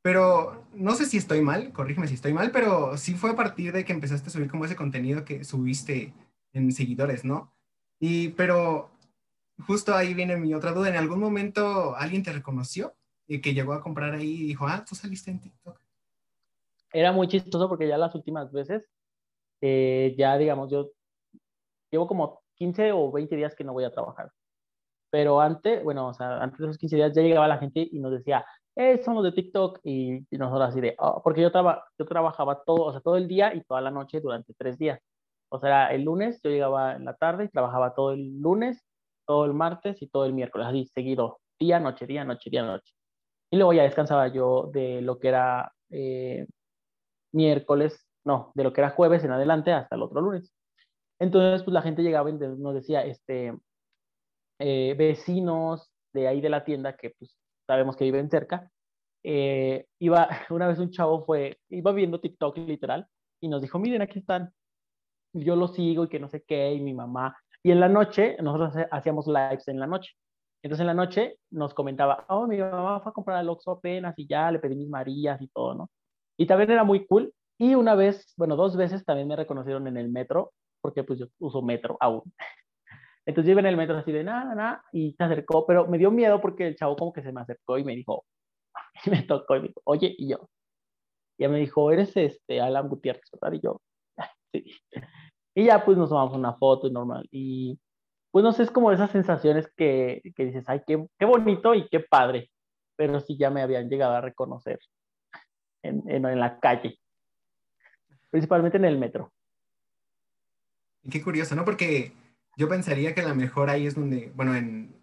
[0.03, 3.73] pero no sé si estoy mal, corrígeme si estoy mal, pero sí fue a partir
[3.73, 6.13] de que empezaste a subir como ese contenido que subiste
[6.53, 7.53] en seguidores, ¿no?
[8.01, 8.91] Y, pero
[9.65, 10.89] justo ahí viene mi otra duda.
[10.89, 12.95] ¿En algún momento alguien te reconoció
[13.29, 15.81] y que llegó a comprar ahí y dijo, ah, tú saliste en TikTok?
[16.93, 18.85] Era muy chistoso porque ya las últimas veces,
[19.61, 20.91] eh, ya digamos, yo
[21.91, 24.33] llevo como 15 o 20 días que no voy a trabajar.
[25.11, 28.01] Pero antes, bueno, o sea, antes de esos 15 días ya llegaba la gente y
[28.01, 28.45] nos decía,
[28.77, 32.87] eh, son de TikTok y, nosotros así de, oh", porque yo, traba, yo trabajaba todo,
[32.87, 35.01] o sea, todo el día y toda la noche durante tres días.
[35.51, 38.83] O sea, el lunes yo llegaba en la tarde y trabajaba todo el lunes,
[39.27, 42.95] todo el martes y todo el miércoles, así seguido, día, noche, día, noche, día, noche.
[43.51, 46.47] Y luego ya descansaba yo de lo que era eh,
[47.33, 50.53] miércoles, no, de lo que era jueves en adelante hasta el otro lunes.
[51.21, 53.55] Entonces, pues la gente llegaba y nos decía, este,
[54.59, 58.71] eh, vecinos de ahí de la tienda que pues sabemos que viven cerca,
[59.25, 63.07] eh, iba, una vez un chavo fue, iba viendo TikTok literal
[63.41, 64.53] y nos dijo, miren, aquí están,
[65.33, 67.37] yo lo sigo y que no sé qué, y mi mamá.
[67.63, 70.13] Y en la noche, nosotros hacíamos lives en la noche.
[70.63, 74.17] Entonces en la noche nos comentaba, oh, mi mamá fue a comprar al Oxxo apenas
[74.17, 75.91] y ya le pedí mis Marías y todo, ¿no?
[76.39, 77.33] Y también era muy cool.
[77.59, 81.27] Y una vez, bueno, dos veces también me reconocieron en el metro, porque pues yo
[81.39, 82.23] uso metro aún.
[83.25, 85.99] Entonces yo iba en el metro así de nada, nada, y se acercó, pero me
[85.99, 88.25] dio miedo porque el chavo como que se me acercó y me dijo,
[89.07, 90.49] y me tocó y me dijo, oye, y yo.
[91.39, 93.57] Y me dijo, eres este Alan Gutiérrez, ¿verdad?
[93.57, 93.81] Y yo,
[94.53, 94.65] sí.
[95.55, 97.29] Y ya pues nos tomamos una foto y normal.
[97.31, 97.79] Y
[98.31, 101.89] pues no sé, es como esas sensaciones que, que dices, ay, qué, qué, bonito y
[101.89, 102.51] qué padre.
[102.97, 104.79] Pero sí ya me habían llegado a reconocer
[105.83, 106.99] en, en, en la calle,
[108.31, 109.33] principalmente en el metro.
[111.03, 111.65] Y qué curioso, ¿no?
[111.65, 112.13] Porque
[112.57, 114.95] yo pensaría que la mejor ahí es donde, bueno, en,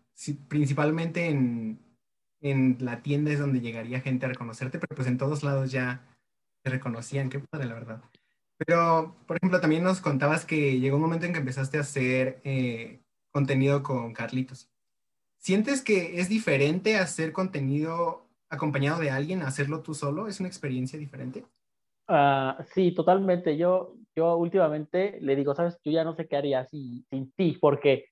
[0.47, 1.79] principalmente en,
[2.41, 6.05] en la tienda es donde llegaría gente a reconocerte, pero pues en todos lados ya
[6.61, 8.01] te reconocían, qué padre, la verdad.
[8.57, 12.41] Pero, por ejemplo, también nos contabas que llegó un momento en que empezaste a hacer
[12.43, 14.69] eh, contenido con Carlitos.
[15.37, 20.27] ¿Sientes que es diferente hacer contenido acompañado de alguien hacerlo tú solo?
[20.27, 21.45] ¿Es una experiencia diferente?
[22.09, 23.55] Uh, sí, totalmente.
[23.55, 27.57] Yo, yo últimamente le digo, sabes, yo ya no sé qué haría sin, sin ti,
[27.59, 28.05] porque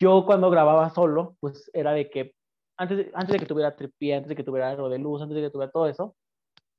[0.00, 2.34] yo cuando grababa solo, pues era de que
[2.76, 5.42] antes, antes de que tuviera tripié, antes de que tuviera algo de luz, antes de
[5.42, 6.14] que tuviera todo eso,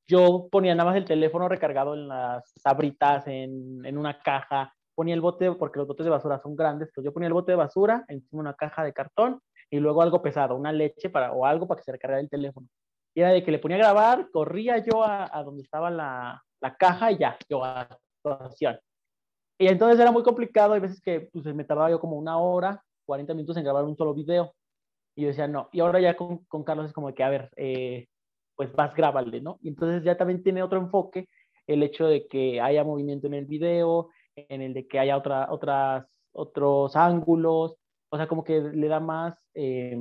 [0.07, 5.13] yo ponía nada más el teléfono recargado en las sabritas, en, en una caja, ponía
[5.13, 7.55] el bote, porque los botes de basura son grandes, pues yo ponía el bote de
[7.55, 11.45] basura encima de una caja de cartón y luego algo pesado, una leche para, o
[11.45, 12.67] algo para que se recargara el teléfono.
[13.15, 16.41] Y era de que le ponía a grabar, corría yo a, a donde estaba la,
[16.61, 17.63] la, caja y ya, yo
[19.57, 22.83] Y entonces era muy complicado, hay veces que pues, me tardaba yo como una hora,
[23.05, 24.53] 40 minutos en grabar un solo video.
[25.15, 25.69] Y yo decía, no.
[25.71, 28.07] Y ahora ya con, con Carlos es como que, a ver, eh,
[28.55, 29.59] pues vas, grábale, ¿no?
[29.61, 31.27] Y entonces ya también tiene otro enfoque
[31.67, 35.47] el hecho de que haya movimiento en el video, en el de que haya otra,
[35.51, 37.75] otras, otros ángulos,
[38.09, 39.97] o sea, como que le da más, eh,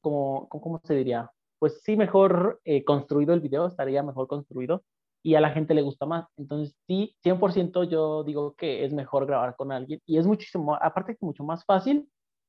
[0.00, 1.30] como, ¿cómo se diría?
[1.58, 4.82] Pues sí, mejor eh, construido el video, estaría mejor construido
[5.24, 6.26] y a la gente le gusta más.
[6.36, 11.16] Entonces, sí, 100% yo digo que es mejor grabar con alguien y es muchísimo, aparte
[11.16, 12.08] que mucho más fácil,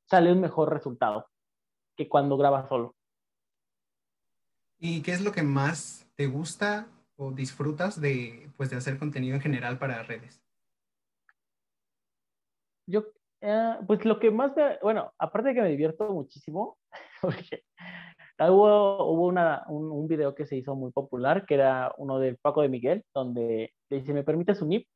[0.10, 1.26] sale un mejor resultado
[1.96, 2.94] que cuando grabas solo.
[4.78, 9.36] ¿Y qué es lo que más te gusta o disfrutas de, pues, de hacer contenido
[9.36, 10.44] en general para redes?
[12.88, 13.06] Yo,
[13.40, 16.78] eh, pues lo que más, me, bueno, aparte de que me divierto muchísimo,
[17.22, 17.64] porque
[18.40, 22.38] hubo, hubo una, un, un, video que se hizo muy popular, que era uno del
[22.38, 24.88] Paco de Miguel, donde le dice, ¿me permite su NIP?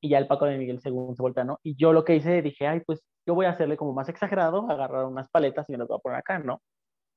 [0.00, 1.60] Y ya el Paco de Miguel según se voltea, ¿no?
[1.62, 4.70] Y yo lo que hice, dije, ay, pues yo voy a hacerle como más exagerado,
[4.70, 6.60] agarrar unas paletas y me las voy a poner acá, ¿no?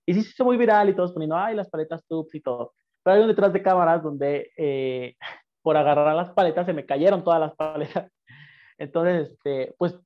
[0.05, 2.73] Y sí se hizo muy viral y todos poniendo, ay, las paletas tubes y todo.
[3.03, 5.15] Pero hay un detrás de cámaras donde eh,
[5.61, 8.11] por agarrar las paletas se me cayeron todas las paletas.
[8.77, 9.99] Entonces, este, pues,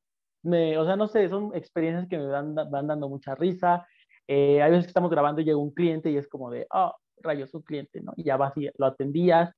[0.43, 3.85] me, o sea, no sé, son experiencias que me van, van dando mucha risa.
[4.27, 6.93] Eh, hay veces que estamos grabando y llega un cliente y es como de, oh,
[7.17, 8.13] rayos, un cliente, ¿no?
[8.15, 9.53] Y ya vas y lo atendías.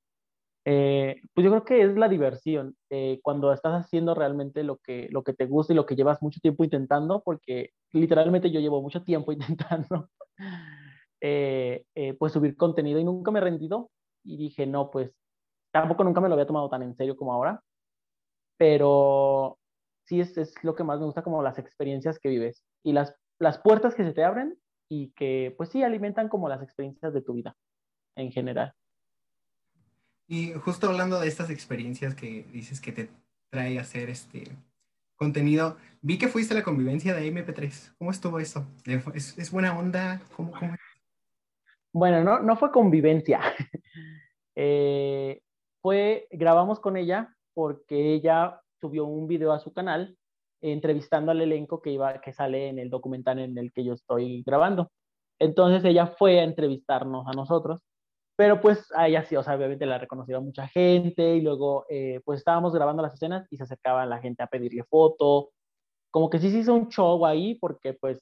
[0.65, 5.09] Eh, pues yo creo que es la diversión, eh, cuando estás haciendo realmente lo que,
[5.11, 8.81] lo que te gusta y lo que llevas mucho tiempo intentando, porque literalmente yo llevo
[8.81, 10.09] mucho tiempo intentando
[11.21, 13.91] eh, eh, pues subir contenido y nunca me he rendido
[14.23, 15.11] y dije, no, pues
[15.71, 17.61] tampoco nunca me lo había tomado tan en serio como ahora,
[18.57, 19.57] pero
[20.05, 23.15] sí es, es lo que más me gusta como las experiencias que vives y las,
[23.39, 24.57] las puertas que se te abren
[24.89, 27.55] y que pues sí alimentan como las experiencias de tu vida
[28.15, 28.73] en general.
[30.27, 33.09] Y justo hablando de estas experiencias que dices que te
[33.49, 34.43] trae a hacer este
[35.15, 37.95] contenido, vi que fuiste a la convivencia de MP3.
[37.97, 38.65] ¿Cómo estuvo eso?
[39.13, 40.21] ¿Es, es buena onda?
[40.35, 40.75] ¿Cómo, cómo?
[41.91, 43.39] Bueno, no, no fue convivencia.
[44.55, 45.41] eh,
[45.81, 50.17] fue, grabamos con ella porque ella subió un video a su canal
[50.63, 54.43] entrevistando al elenco que, iba, que sale en el documental en el que yo estoy
[54.45, 54.91] grabando.
[55.39, 57.81] Entonces ella fue a entrevistarnos a nosotros
[58.35, 62.19] pero pues a ella sí, o sea, obviamente la reconoció mucha gente y luego eh,
[62.25, 65.51] pues estábamos grabando las escenas y se acercaba la gente a pedirle foto.
[66.11, 68.19] Como que sí se hizo un show ahí porque pues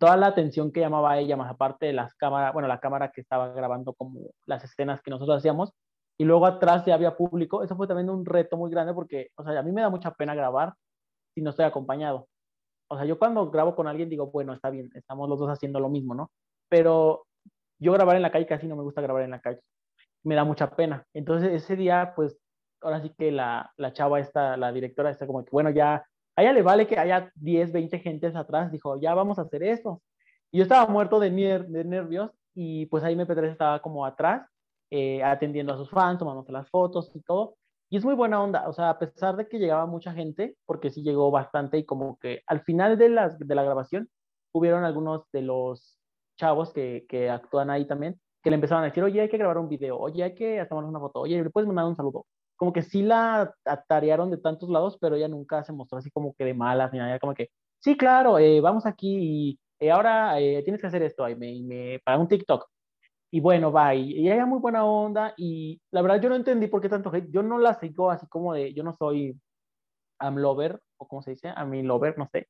[0.00, 3.20] toda la atención que llamaba ella, más aparte de las cámaras, bueno, la cámara que
[3.22, 5.72] estaba grabando como las escenas que nosotros hacíamos,
[6.18, 9.44] y luego atrás ya había público, eso fue también un reto muy grande porque, o
[9.44, 10.74] sea, a mí me da mucha pena grabar
[11.36, 12.28] si no estoy acompañado.
[12.88, 15.78] O sea, yo cuando grabo con alguien digo, bueno, está bien, estamos los dos haciendo
[15.80, 16.30] lo mismo, ¿no?
[16.68, 17.26] Pero
[17.78, 19.60] yo grabar en la calle casi no me gusta grabar en la calle.
[20.24, 21.04] Me da mucha pena.
[21.12, 22.38] Entonces ese día, pues,
[22.80, 26.42] ahora sí que la, la chava esta, la directora está como que, bueno, ya, a
[26.42, 28.72] ella le vale que haya 10, 20 gentes atrás.
[28.72, 30.00] Dijo, ya vamos a hacer eso.
[30.50, 34.48] Y yo estaba muerto de, de nervios y pues ahí MP3 estaba como atrás,
[34.90, 37.56] eh, atendiendo a sus fans, tomándose las fotos y todo.
[37.88, 40.90] Y es muy buena onda, o sea, a pesar de que llegaba mucha gente, porque
[40.90, 44.08] sí llegó bastante y como que al final de, las, de la grabación
[44.52, 45.98] hubieron algunos de los
[46.36, 49.58] chavos que, que actúan ahí también, que le empezaban a decir, oye, hay que grabar
[49.58, 52.26] un video, oye, hay que tomarnos una foto, oye, le puedes mandar un saludo.
[52.56, 56.34] Como que sí la atarearon de tantos lados, pero ella nunca se mostró así como
[56.34, 59.16] que de malas, ni nada, como que, sí, claro, eh, vamos aquí
[59.50, 62.66] y eh, ahora eh, tienes que hacer esto, y me, me, para un TikTok.
[63.30, 66.80] Y bueno, va, y, ella muy buena onda, y la verdad yo no entendí por
[66.80, 69.38] qué tanto hate, yo no la sigo así como de, yo no soy
[70.18, 72.48] am lover, o como se dice, a mi lover, no sé,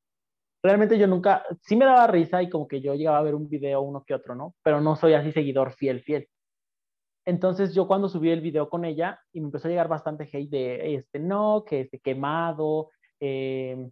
[0.63, 3.49] realmente yo nunca, sí me daba risa y como que yo llegaba a ver un
[3.49, 4.55] video uno que otro, ¿no?
[4.63, 6.27] Pero no soy así seguidor fiel, fiel.
[7.25, 10.49] Entonces yo cuando subí el video con ella y me empezó a llegar bastante hate
[10.49, 13.89] de, este, no, que este quemado, eh,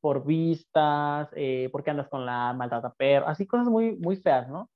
[0.00, 4.70] por vistas, eh, porque andas con la maltrata perro, así cosas muy, muy feas, ¿no?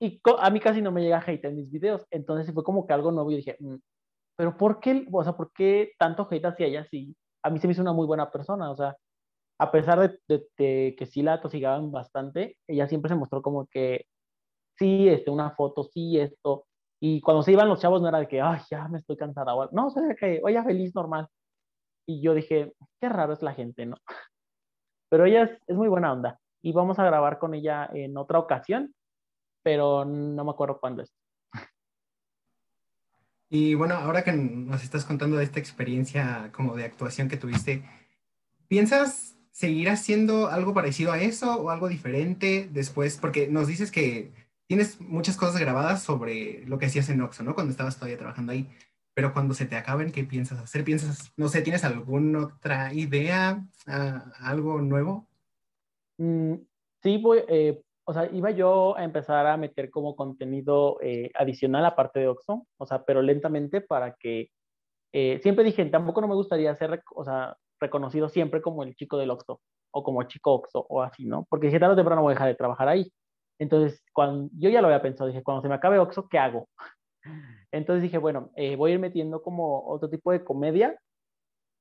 [0.00, 2.92] Y a mí casi no me llega hate en mis videos, entonces fue como que
[2.92, 3.76] algo nuevo y dije, mm,
[4.36, 7.66] pero ¿por qué, o sea, por qué tanto hate hacia ella si a mí se
[7.66, 8.70] me hizo una muy buena persona?
[8.70, 8.96] O sea,
[9.58, 14.06] a pesar de, que sí la tosigaban bastante, ella siempre se mostró como que
[14.78, 16.66] sí, este, una foto, sí, esto.
[17.00, 19.52] Y cuando se iban los chavos no era de que, ay, ya me estoy cansada.
[19.72, 21.28] No, o sea, que, oye, feliz, normal.
[22.06, 23.96] Y yo dije, qué raro es la gente, ¿no?
[25.10, 26.38] Pero ella es, es muy buena onda.
[26.62, 28.94] Y vamos a grabar con ella en otra ocasión,
[29.66, 31.12] pero no me acuerdo cuándo es.
[33.48, 37.82] Y bueno, ahora que nos estás contando de esta experiencia como de actuación que tuviste,
[38.68, 43.16] ¿piensas seguir haciendo algo parecido a eso o algo diferente después?
[43.16, 44.30] Porque nos dices que
[44.68, 47.56] tienes muchas cosas grabadas sobre lo que hacías en Oxxo, ¿no?
[47.56, 48.70] Cuando estabas todavía trabajando ahí.
[49.14, 50.84] Pero cuando se te acaben, ¿qué piensas hacer?
[50.84, 55.26] ¿Piensas, no sé, tienes alguna otra idea, ah, algo nuevo?
[56.18, 56.54] Mm,
[57.02, 61.84] sí, voy, eh, o sea, iba yo a empezar a meter como contenido eh, adicional
[61.84, 64.50] aparte de Oxxo, o sea, pero lentamente para que,
[65.12, 69.18] eh, siempre dije, tampoco no me gustaría ser, o sea, reconocido siempre como el chico
[69.18, 71.46] del Oxxo, o como chico Oxxo, o así, ¿no?
[71.50, 73.12] Porque dije, tarde o temprano voy a dejar de trabajar ahí.
[73.58, 76.68] Entonces, cuando, yo ya lo había pensado, dije, cuando se me acabe Oxxo, ¿qué hago?
[77.72, 80.96] Entonces dije, bueno, eh, voy a ir metiendo como otro tipo de comedia,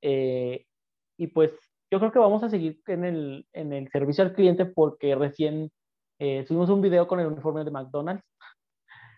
[0.02, 1.52] y pues
[1.92, 5.72] yo creo que vamos a seguir en el, en el servicio al cliente porque recién
[6.20, 8.24] eh, subimos un video con el uniforme de McDonald's.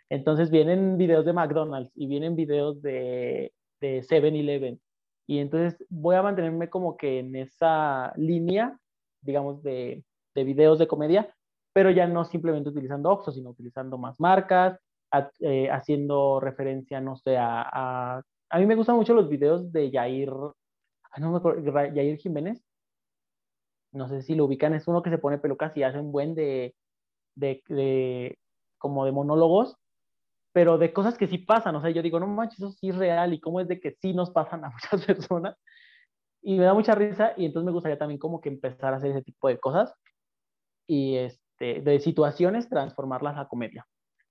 [0.10, 4.80] Entonces vienen videos de McDonald's y vienen videos de, de 7-Eleven.
[5.28, 8.80] Y entonces voy a mantenerme como que en esa línea,
[9.22, 11.34] digamos, de, de videos de comedia,
[11.74, 14.80] pero ya no simplemente utilizando Oxxo, sino utilizando más marcas,
[15.42, 18.60] eh, haciendo referencia, no sé, a, a, a...
[18.60, 22.64] mí me gustan mucho los videos de Jair, no me acuerdo, Jair Jiménez,
[23.92, 26.36] no sé si lo ubican, es uno que se pone pelucas y hace un buen
[26.36, 26.76] de,
[27.38, 28.38] de,
[28.78, 29.78] como de monólogos,
[30.54, 32.96] pero de cosas que sí pasan, o sea, yo digo, no manches, eso sí es
[32.96, 35.56] real y cómo es de que sí nos pasan a muchas personas.
[36.42, 39.12] Y me da mucha risa y entonces me gustaría también como que empezar a hacer
[39.12, 39.94] ese tipo de cosas
[40.88, 43.86] y este, de situaciones transformarlas a comedia.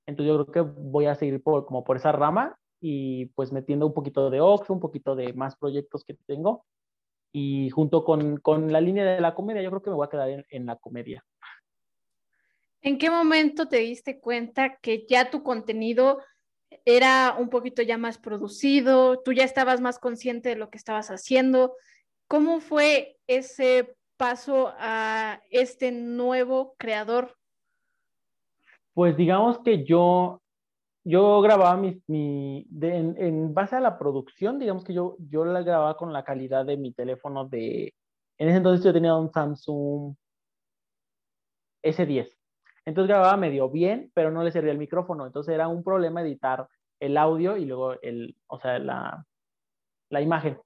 [0.07, 3.87] Entonces yo creo que voy a seguir por, como por esa rama y pues metiendo
[3.87, 6.65] un poquito de Ox, un poquito de más proyectos que tengo
[7.33, 10.11] y junto con, con, la línea de la comedia, yo creo que me voy a
[10.11, 11.23] quedar en, en la comedia.
[12.87, 16.21] ¿En qué momento te diste cuenta que ya tu contenido
[16.85, 21.09] era un poquito ya más producido, tú ya estabas más consciente de lo que estabas
[21.09, 21.75] haciendo?
[22.29, 27.37] ¿Cómo fue ese paso a este nuevo creador?
[28.95, 30.41] Pues digamos que yo,
[31.03, 35.63] yo grababa mi, mi en, en, base a la producción, digamos que yo, yo la
[35.63, 37.93] grababa con la calidad de mi teléfono de,
[38.39, 40.15] en ese entonces yo tenía un Samsung
[41.83, 42.37] S10.
[42.87, 45.27] Entonces grababa medio bien, pero no le servía el micrófono.
[45.27, 46.69] Entonces era un problema editar
[47.01, 49.27] el audio y luego el, o sea, la,
[50.11, 50.59] la imagen.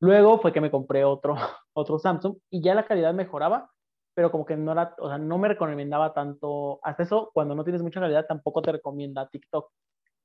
[0.00, 1.34] Luego fue que me compré otro,
[1.72, 3.70] otro Samsung y ya la calidad mejoraba,
[4.14, 6.78] pero como que no era, o sea, no me recomendaba tanto.
[6.82, 9.70] Hasta eso, cuando no tienes mucha calidad, tampoco te recomienda TikTok.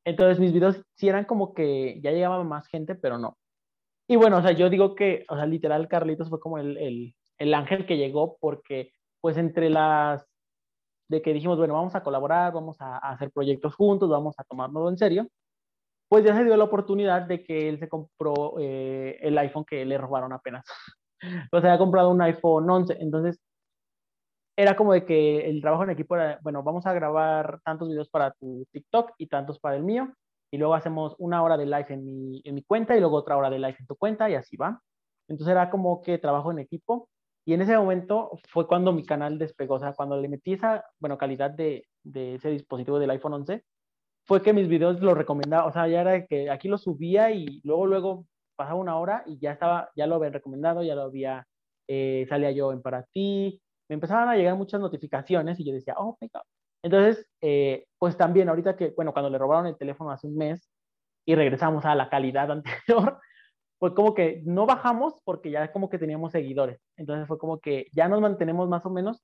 [0.06, 3.38] Entonces mis videos sí eran como que ya llegaba más gente, pero no.
[4.08, 7.16] Y bueno, o sea, yo digo que, o sea, literal, Carlitos fue como el, el,
[7.38, 10.26] el ángel que llegó porque, pues, entre las
[11.10, 14.90] de que dijimos, bueno, vamos a colaborar, vamos a, hacer proyectos juntos, vamos a tomárnoslo
[14.90, 15.28] en serio,
[16.10, 19.86] pues ya se dio la oportunidad de que él se compró eh, el iPhone que
[19.86, 20.66] le robaron apenas.
[21.52, 23.40] o sea, ha comprado un iPhone 11, entonces
[24.58, 28.10] era como de que el trabajo en equipo era, bueno, vamos a grabar tantos videos
[28.10, 30.14] para tu TikTok y tantos para el mío,
[30.52, 33.38] y luego hacemos una hora de live en mi, en mi cuenta y luego otra
[33.38, 34.82] hora de live en tu cuenta y así va.
[35.28, 37.10] Entonces era como que trabajo en equipo
[37.48, 40.84] y en ese momento fue cuando mi canal despegó, o sea, cuando le metí esa,
[41.00, 43.64] bueno, calidad de, de ese dispositivo del iPhone 11,
[44.26, 47.62] fue que mis videos los recomendaba, o sea, ya era que aquí lo subía y
[47.64, 48.26] luego, luego
[48.58, 51.48] pasaba una hora y ya estaba, ya lo habían recomendado, ya lo había,
[51.88, 55.96] eh, salía yo en para ti, me empezaban a llegar muchas notificaciones y yo decía,
[55.98, 56.42] oh my God.
[56.84, 60.70] Entonces, eh, pues también ahorita que, bueno, cuando le robaron el teléfono hace un mes
[61.26, 63.22] y regresamos a la calidad anterior,
[63.80, 66.80] fue como que no bajamos porque ya como que teníamos seguidores.
[66.96, 69.24] Entonces fue como que ya nos mantenemos más o menos,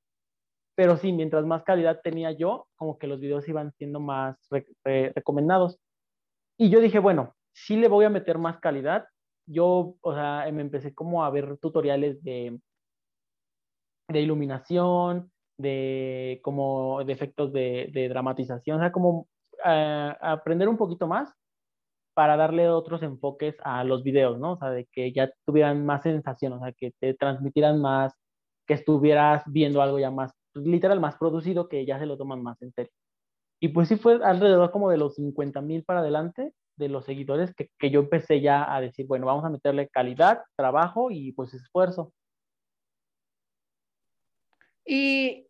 [0.75, 4.37] pero sí, mientras más calidad tenía yo, como que los videos iban siendo más
[4.83, 5.79] recomendados.
[6.57, 9.05] Y yo dije, bueno, sí le voy a meter más calidad.
[9.45, 12.59] Yo, o sea, me empecé como a ver tutoriales de,
[14.07, 19.27] de iluminación, de como de efectos de, de dramatización, o sea, como
[19.65, 21.33] uh, aprender un poquito más
[22.13, 24.53] para darle otros enfoques a los videos, ¿no?
[24.53, 28.13] O sea, de que ya tuvieran más sensación, o sea, que te transmitieran más,
[28.67, 32.61] que estuvieras viendo algo ya más, literal, más producido, que ya se lo toman más
[32.61, 32.91] en serio.
[33.59, 37.53] Y pues sí fue alrededor como de los 50 mil para adelante de los seguidores
[37.53, 41.53] que, que yo empecé ya a decir, bueno, vamos a meterle calidad, trabajo y pues
[41.53, 42.11] esfuerzo.
[44.85, 45.47] ¿Y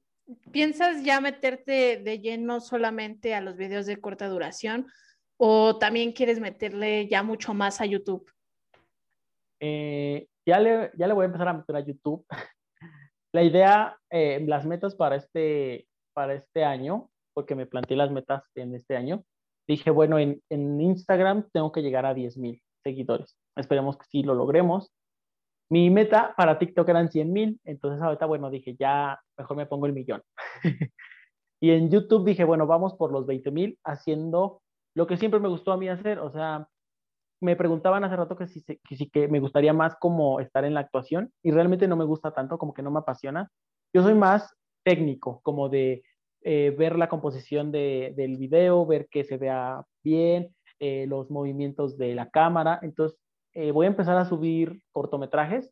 [0.51, 4.87] piensas ya meterte de lleno solamente a los videos de corta duración
[5.37, 8.29] o también quieres meterle ya mucho más a YouTube?
[9.59, 12.25] Eh, ya, le, ya le voy a empezar a meter a YouTube.
[13.33, 18.43] La idea, eh, las metas para este, para este año, porque me planteé las metas
[18.53, 19.23] en este año,
[19.67, 23.35] dije, bueno, en, en Instagram tengo que llegar a 10 mil seguidores.
[23.55, 24.93] Esperemos que sí lo logremos.
[25.69, 29.87] Mi meta para TikTok eran 100 mil, entonces ahorita, bueno, dije, ya mejor me pongo
[29.87, 30.21] el millón.
[31.59, 34.61] y en YouTube dije, bueno, vamos por los 20 mil haciendo
[34.95, 36.67] lo que siempre me gustó a mí hacer, o sea,
[37.41, 38.63] me preguntaban hace rato que si,
[39.09, 42.57] que me gustaría más como estar en la actuación y realmente no me gusta tanto,
[42.57, 43.51] como que no me apasiona.
[43.93, 46.03] Yo soy más técnico, como de
[46.43, 51.97] eh, ver la composición de, del video, ver que se vea bien, eh, los movimientos
[51.97, 52.79] de la cámara.
[52.81, 53.19] Entonces,
[53.53, 55.69] eh, voy a empezar a subir cortometrajes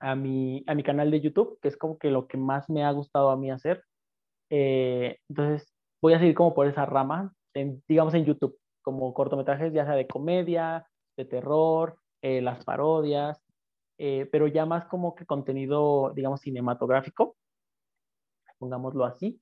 [0.00, 2.84] a mi, a mi canal de YouTube, que es como que lo que más me
[2.84, 3.82] ha gustado a mí hacer.
[4.50, 7.32] entonces, voy a seguir como por esa rama,
[7.88, 10.86] digamos en YouTube como cortometrajes ya sea de comedia,
[11.16, 13.40] de terror, eh, las parodias,
[13.98, 17.36] eh, pero ya más como que contenido, digamos, cinematográfico,
[18.58, 19.40] pongámoslo así.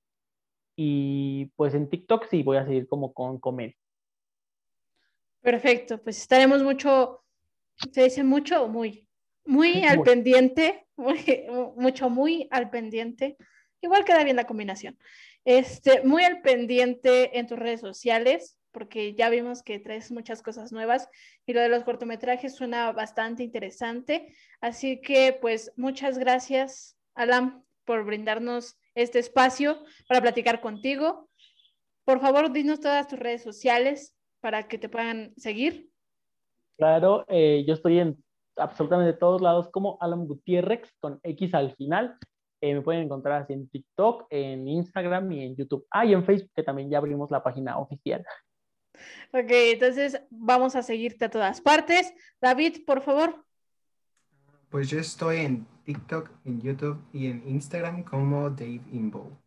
[0.77, 3.77] Y pues en TikTok sí voy a seguir como con comedia.
[5.41, 7.25] Perfecto, pues estaremos mucho,
[7.91, 9.09] se dice mucho o muy,
[9.45, 10.87] muy al pendiente,
[11.77, 13.37] mucho muy al pendiente.
[13.81, 14.97] Igual queda bien la combinación.
[15.45, 20.73] Este, muy al pendiente en tus redes sociales, porque ya vimos que traes muchas cosas
[20.73, 21.09] nuevas
[21.47, 24.35] y lo de los cortometrajes suena bastante interesante.
[24.61, 31.29] Así que pues muchas gracias, Alan, por brindarnos este espacio para platicar contigo.
[32.05, 35.89] Por favor, dinos todas tus redes sociales para que te puedan seguir.
[36.77, 38.23] Claro, eh, yo estoy en
[38.57, 42.19] absolutamente todos lados como Alan Gutiérrez con X al final.
[42.63, 45.85] Eh, me pueden encontrar así en TikTok, en Instagram y en YouTube.
[45.91, 48.25] Ah, y en Facebook, que también ya abrimos la página oficial.
[49.33, 52.15] Ok, entonces vamos a seguirte a todas partes.
[52.41, 53.45] David, por favor.
[54.71, 59.43] Pues yo estoy en TikTok, en YouTube y en Instagram como Dave Inbo.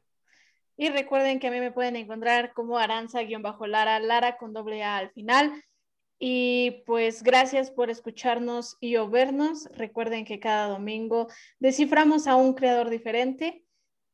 [0.75, 5.11] Y recuerden que a mí me pueden encontrar como Aranza-Lara, Lara con doble A al
[5.11, 5.53] final.
[6.19, 9.69] Y pues gracias por escucharnos y o vernos.
[9.73, 11.27] Recuerden que cada domingo
[11.59, 13.65] desciframos a un creador diferente.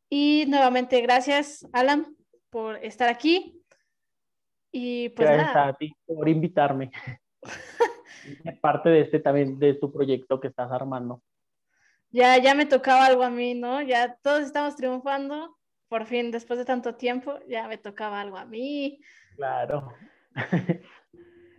[0.10, 2.16] Y nuevamente gracias, Alan,
[2.50, 3.62] por estar aquí.
[4.72, 6.92] Y pues Gracias a ti por invitarme.
[8.62, 11.22] parte de este también, de tu proyecto que estás armando.
[12.10, 13.82] Ya, ya me tocaba algo a mí, ¿no?
[13.82, 15.58] Ya todos estamos triunfando.
[15.88, 19.00] Por fin, después de tanto tiempo, ya me tocaba algo a mí.
[19.36, 19.94] Claro.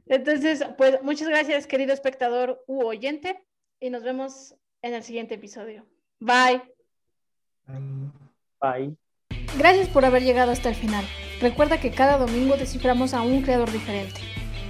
[0.07, 3.45] Entonces, pues muchas gracias, querido espectador u oyente,
[3.81, 5.87] y nos vemos en el siguiente episodio.
[6.21, 6.63] Bye.
[8.61, 8.97] Bye.
[9.59, 11.05] Gracias por haber llegado hasta el final.
[11.41, 14.21] Recuerda que cada domingo desciframos a un creador diferente.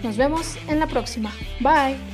[0.02, 1.32] Nos vemos en la próxima.
[1.60, 2.11] Bye.